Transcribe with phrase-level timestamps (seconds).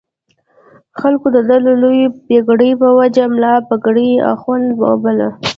[0.99, 4.67] خلکو د ده د لویې پګړۍ په وجه ملا پګړۍ اخُند
[5.03, 5.29] باله.